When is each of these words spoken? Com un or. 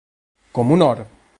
Com 0.59 0.73
un 0.77 0.83
or. 0.87 1.05